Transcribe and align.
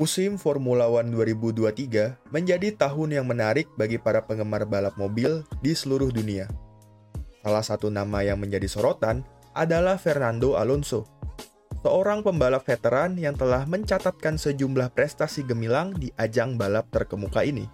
Musim 0.00 0.40
Formula 0.40 0.88
One 0.88 1.12
2023 1.12 2.32
menjadi 2.32 2.72
tahun 2.72 3.20
yang 3.20 3.28
menarik 3.28 3.68
bagi 3.76 4.00
para 4.00 4.24
penggemar 4.24 4.64
balap 4.64 4.96
mobil 4.96 5.44
di 5.60 5.76
seluruh 5.76 6.08
dunia. 6.08 6.48
Salah 7.44 7.60
satu 7.60 7.92
nama 7.92 8.24
yang 8.24 8.40
menjadi 8.40 8.64
sorotan 8.64 9.20
adalah 9.52 10.00
Fernando 10.00 10.56
Alonso, 10.56 11.04
seorang 11.84 12.24
pembalap 12.24 12.64
veteran 12.64 13.20
yang 13.20 13.36
telah 13.36 13.68
mencatatkan 13.68 14.40
sejumlah 14.40 14.88
prestasi 14.96 15.44
gemilang 15.44 15.92
di 15.92 16.08
ajang 16.16 16.56
balap 16.56 16.88
terkemuka 16.88 17.44
ini. 17.44 17.68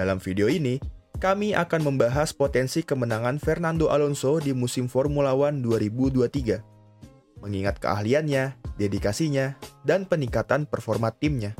Dalam 0.00 0.24
video 0.24 0.48
ini, 0.48 0.80
kami 1.20 1.52
akan 1.52 1.92
membahas 1.92 2.32
potensi 2.32 2.80
kemenangan 2.80 3.36
Fernando 3.36 3.92
Alonso 3.92 4.40
di 4.40 4.56
musim 4.56 4.88
Formula 4.88 5.36
One 5.36 5.60
2023. 5.60 7.44
Mengingat 7.44 7.84
keahliannya, 7.84 8.67
dedikasinya, 8.78 9.58
dan 9.82 10.06
peningkatan 10.06 10.64
performa 10.64 11.10
timnya. 11.10 11.58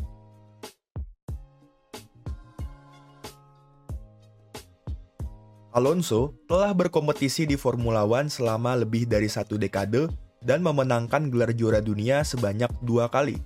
Alonso 5.75 6.35
telah 6.50 6.75
berkompetisi 6.75 7.44
di 7.46 7.54
Formula 7.54 8.03
One 8.03 8.32
selama 8.32 8.75
lebih 8.75 9.07
dari 9.07 9.29
satu 9.31 9.61
dekade 9.61 10.11
dan 10.43 10.58
memenangkan 10.64 11.31
gelar 11.31 11.54
juara 11.54 11.79
dunia 11.79 12.25
sebanyak 12.27 12.71
dua 12.82 13.07
kali. 13.07 13.39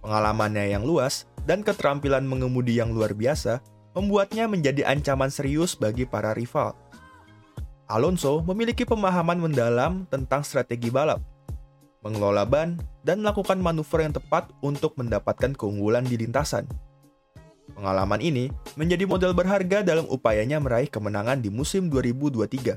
Pengalamannya 0.00 0.72
yang 0.72 0.84
luas 0.86 1.28
dan 1.44 1.60
keterampilan 1.60 2.24
mengemudi 2.24 2.80
yang 2.80 2.94
luar 2.96 3.12
biasa 3.12 3.60
membuatnya 3.92 4.48
menjadi 4.48 4.86
ancaman 4.86 5.28
serius 5.28 5.76
bagi 5.76 6.08
para 6.08 6.32
rival. 6.32 6.72
Alonso 7.90 8.40
memiliki 8.46 8.86
pemahaman 8.86 9.36
mendalam 9.36 10.06
tentang 10.08 10.46
strategi 10.46 10.88
balap, 10.94 11.18
mengelola 12.00 12.48
ban, 12.48 12.80
dan 13.04 13.20
melakukan 13.20 13.60
manuver 13.60 14.04
yang 14.04 14.14
tepat 14.16 14.48
untuk 14.64 14.96
mendapatkan 14.96 15.52
keunggulan 15.56 16.04
di 16.04 16.20
lintasan. 16.20 16.68
Pengalaman 17.76 18.20
ini 18.20 18.50
menjadi 18.74 19.06
modal 19.06 19.32
berharga 19.32 19.80
dalam 19.80 20.04
upayanya 20.10 20.58
meraih 20.58 20.90
kemenangan 20.90 21.38
di 21.40 21.48
musim 21.48 21.88
2023. 21.88 22.76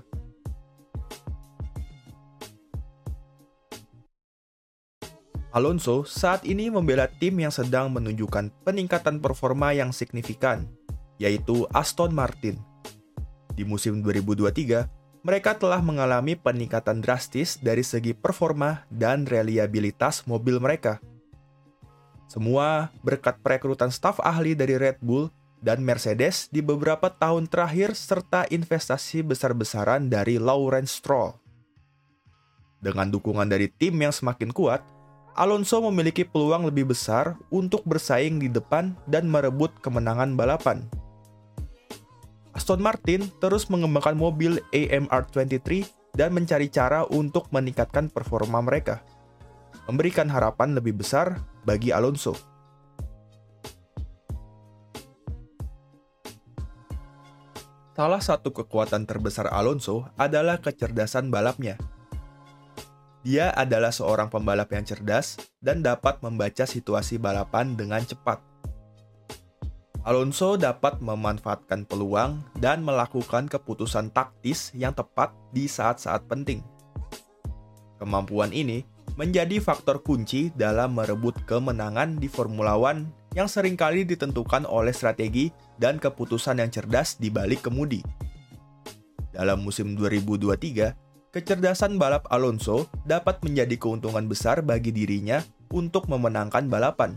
Alonso 5.53 6.01
saat 6.01 6.49
ini 6.49 6.73
membela 6.73 7.05
tim 7.05 7.37
yang 7.37 7.53
sedang 7.53 7.93
menunjukkan 7.93 8.49
peningkatan 8.65 9.21
performa 9.21 9.69
yang 9.69 9.93
signifikan, 9.93 10.65
yaitu 11.21 11.69
Aston 11.77 12.09
Martin. 12.09 12.57
Di 13.53 13.61
musim 13.61 14.01
2023, 14.01 15.02
mereka 15.23 15.55
telah 15.55 15.79
mengalami 15.79 16.35
peningkatan 16.35 16.99
drastis 16.99 17.55
dari 17.55 17.79
segi 17.79 18.11
performa 18.11 18.83
dan 18.91 19.23
reliabilitas 19.23 20.27
mobil 20.27 20.59
mereka. 20.59 20.99
Semua 22.27 22.91
berkat 22.99 23.39
perekrutan 23.39 23.87
staf 23.87 24.19
ahli 24.19 24.51
dari 24.51 24.75
Red 24.75 24.99
Bull 24.99 25.31
dan 25.63 25.79
Mercedes 25.79 26.51
di 26.51 26.59
beberapa 26.59 27.07
tahun 27.07 27.47
terakhir 27.47 27.95
serta 27.95 28.43
investasi 28.51 29.23
besar-besaran 29.23 30.11
dari 30.11 30.35
Lawrence 30.35 30.99
Stroll. 30.99 31.39
Dengan 32.83 33.07
dukungan 33.07 33.47
dari 33.47 33.71
tim 33.71 33.95
yang 33.95 34.11
semakin 34.11 34.51
kuat, 34.51 34.83
Alonso 35.39 35.79
memiliki 35.87 36.27
peluang 36.27 36.67
lebih 36.67 36.91
besar 36.91 37.39
untuk 37.47 37.81
bersaing 37.87 38.43
di 38.43 38.51
depan 38.51 38.91
dan 39.07 39.31
merebut 39.31 39.71
kemenangan 39.79 40.35
balapan. 40.35 40.83
Aston 42.63 42.79
Martin 42.79 43.27
terus 43.43 43.67
mengembangkan 43.67 44.15
mobil 44.15 44.55
AMR23 44.71 45.83
dan 46.15 46.31
mencari 46.31 46.71
cara 46.71 47.03
untuk 47.11 47.51
meningkatkan 47.51 48.07
performa 48.07 48.63
mereka, 48.63 49.03
memberikan 49.91 50.31
harapan 50.31 50.71
lebih 50.71 50.95
besar 50.95 51.43
bagi 51.67 51.91
Alonso. 51.91 52.31
Salah 57.99 58.23
satu 58.23 58.55
kekuatan 58.55 59.11
terbesar 59.11 59.51
Alonso 59.51 60.07
adalah 60.15 60.63
kecerdasan 60.63 61.27
balapnya. 61.27 61.75
Dia 63.27 63.51
adalah 63.51 63.91
seorang 63.91 64.31
pembalap 64.31 64.71
yang 64.71 64.87
cerdas 64.87 65.35
dan 65.59 65.83
dapat 65.83 66.23
membaca 66.23 66.63
situasi 66.63 67.19
balapan 67.19 67.75
dengan 67.75 67.99
cepat 68.07 68.52
Alonso 70.03 70.59
dapat 70.59 70.99
memanfaatkan 70.99 71.87
peluang 71.87 72.43
dan 72.59 72.83
melakukan 72.83 73.47
keputusan 73.47 74.11
taktis 74.11 74.75
yang 74.75 74.91
tepat 74.91 75.31
di 75.55 75.63
saat-saat 75.63 76.27
penting. 76.27 76.59
Kemampuan 78.03 78.51
ini 78.51 78.83
menjadi 79.15 79.63
faktor 79.63 80.03
kunci 80.03 80.51
dalam 80.59 80.99
merebut 80.99 81.39
kemenangan 81.47 82.19
di 82.19 82.27
Formula 82.27 82.75
One 82.75 83.07
yang 83.31 83.47
sering 83.47 83.79
kali 83.79 84.03
ditentukan 84.03 84.67
oleh 84.67 84.91
strategi 84.91 85.55
dan 85.79 86.03
keputusan 86.03 86.59
yang 86.59 86.67
cerdas 86.67 87.15
di 87.15 87.31
balik 87.31 87.63
kemudi. 87.63 88.03
Dalam 89.31 89.63
musim 89.63 89.95
2023, 89.95 91.31
kecerdasan 91.31 91.95
balap 91.95 92.27
Alonso 92.27 92.91
dapat 93.07 93.39
menjadi 93.39 93.79
keuntungan 93.79 94.27
besar 94.27 94.67
bagi 94.67 94.91
dirinya 94.91 95.39
untuk 95.71 96.11
memenangkan 96.11 96.67
balapan 96.67 97.15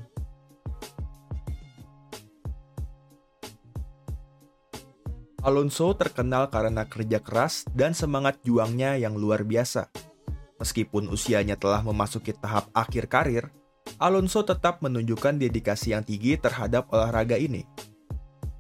Alonso 5.47 5.95
terkenal 5.95 6.51
karena 6.51 6.91
kerja 6.91 7.23
keras 7.23 7.62
dan 7.71 7.95
semangat 7.95 8.43
juangnya 8.43 8.99
yang 8.99 9.15
luar 9.15 9.47
biasa. 9.47 9.95
Meskipun 10.59 11.07
usianya 11.07 11.55
telah 11.55 11.87
memasuki 11.87 12.34
tahap 12.34 12.67
akhir 12.75 13.07
karir, 13.07 13.55
Alonso 14.03 14.43
tetap 14.43 14.83
menunjukkan 14.83 15.39
dedikasi 15.39 15.95
yang 15.95 16.03
tinggi 16.03 16.34
terhadap 16.34 16.91
olahraga 16.91 17.39
ini. 17.39 17.62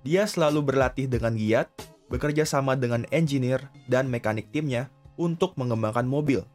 Dia 0.06 0.30
selalu 0.30 0.62
berlatih 0.62 1.10
dengan 1.10 1.34
giat, 1.34 1.66
bekerja 2.06 2.46
sama 2.46 2.78
dengan 2.78 3.02
engineer 3.10 3.66
dan 3.90 4.06
mekanik 4.06 4.54
timnya 4.54 4.86
untuk 5.18 5.58
mengembangkan 5.58 6.06
mobil, 6.06 6.46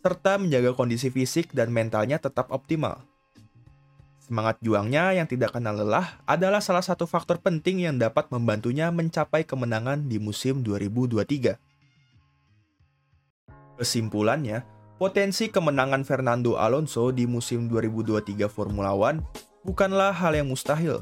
serta 0.00 0.40
menjaga 0.40 0.72
kondisi 0.72 1.12
fisik 1.12 1.52
dan 1.52 1.68
mentalnya 1.68 2.16
tetap 2.16 2.48
optimal. 2.48 3.04
Semangat 4.28 4.60
juangnya 4.60 5.16
yang 5.16 5.24
tidak 5.24 5.56
kenal 5.56 5.72
lelah 5.72 6.20
adalah 6.28 6.60
salah 6.60 6.84
satu 6.84 7.08
faktor 7.08 7.40
penting 7.40 7.88
yang 7.88 7.96
dapat 7.96 8.28
membantunya 8.28 8.92
mencapai 8.92 9.40
kemenangan 9.48 10.04
di 10.04 10.20
musim 10.20 10.60
2023. 10.60 11.56
Kesimpulannya, 13.80 14.68
potensi 15.00 15.48
kemenangan 15.48 16.04
Fernando 16.04 16.60
Alonso 16.60 17.08
di 17.08 17.24
musim 17.24 17.72
2023 17.72 18.52
Formula 18.52 18.92
One 18.92 19.24
bukanlah 19.64 20.12
hal 20.12 20.36
yang 20.36 20.52
mustahil. 20.52 21.00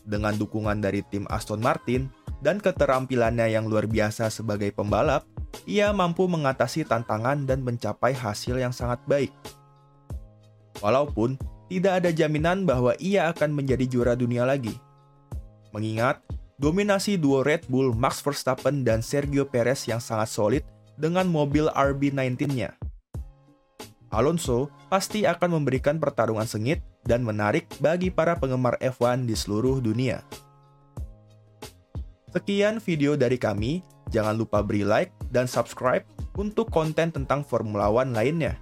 Dengan 0.00 0.32
dukungan 0.32 0.80
dari 0.80 1.04
tim 1.04 1.28
Aston 1.28 1.60
Martin 1.60 2.08
dan 2.40 2.64
keterampilannya 2.64 3.52
yang 3.52 3.68
luar 3.68 3.84
biasa 3.84 4.32
sebagai 4.32 4.72
pembalap, 4.72 5.28
ia 5.68 5.92
mampu 5.92 6.24
mengatasi 6.32 6.88
tantangan 6.88 7.44
dan 7.44 7.60
mencapai 7.60 8.16
hasil 8.16 8.56
yang 8.56 8.72
sangat 8.72 9.04
baik. 9.04 9.36
Walaupun 10.80 11.36
tidak 11.68 12.04
ada 12.04 12.10
jaminan 12.12 12.68
bahwa 12.68 12.92
ia 13.00 13.32
akan 13.32 13.56
menjadi 13.56 13.84
juara 13.88 14.14
dunia 14.14 14.44
lagi. 14.44 14.76
Mengingat 15.72 16.22
dominasi 16.60 17.18
duo 17.18 17.42
Red 17.42 17.66
Bull 17.66 17.92
Max 17.96 18.22
Verstappen 18.22 18.86
dan 18.86 19.02
Sergio 19.02 19.48
Perez 19.48 19.88
yang 19.90 19.98
sangat 19.98 20.30
solid 20.30 20.62
dengan 20.94 21.26
mobil 21.26 21.66
RB19-nya. 21.72 22.78
Alonso 24.14 24.70
pasti 24.86 25.26
akan 25.26 25.58
memberikan 25.58 25.98
pertarungan 25.98 26.46
sengit 26.46 26.78
dan 27.02 27.26
menarik 27.26 27.66
bagi 27.82 28.14
para 28.14 28.38
penggemar 28.38 28.78
F1 28.78 29.26
di 29.26 29.34
seluruh 29.34 29.82
dunia. 29.82 30.22
Sekian 32.30 32.78
video 32.78 33.18
dari 33.18 33.38
kami, 33.38 33.82
jangan 34.14 34.38
lupa 34.38 34.62
beri 34.62 34.86
like 34.86 35.10
dan 35.34 35.50
subscribe 35.50 36.06
untuk 36.38 36.70
konten 36.70 37.10
tentang 37.10 37.42
Formula 37.42 37.90
One 37.90 38.14
lainnya. 38.14 38.58